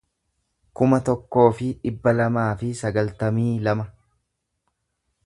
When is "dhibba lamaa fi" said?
1.83-2.71